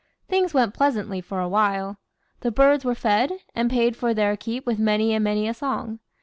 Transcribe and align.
Things 0.27 0.51
went 0.51 0.73
pleasantly 0.73 1.21
for 1.21 1.39
awhile. 1.39 1.99
The 2.39 2.49
birds 2.49 2.83
were 2.83 2.95
fed, 2.95 3.33
and 3.53 3.69
paid 3.69 3.95
for 3.95 4.15
their 4.15 4.35
keep 4.35 4.65
with 4.65 4.79
many 4.79 5.13
and 5.13 5.23
many 5.23 5.47
a 5.47 5.53
song. 5.53 5.99